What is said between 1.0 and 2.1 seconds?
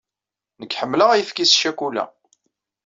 ayefki s ccukula.